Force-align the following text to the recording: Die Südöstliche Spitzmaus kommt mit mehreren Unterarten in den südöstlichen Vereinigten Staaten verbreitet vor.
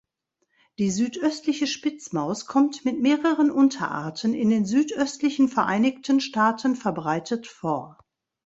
Die 0.79 0.89
Südöstliche 0.89 1.67
Spitzmaus 1.67 2.47
kommt 2.47 2.85
mit 2.85 2.99
mehreren 2.99 3.51
Unterarten 3.51 4.33
in 4.33 4.49
den 4.49 4.65
südöstlichen 4.65 5.47
Vereinigten 5.47 6.19
Staaten 6.21 6.75
verbreitet 6.75 7.45
vor. 7.45 7.99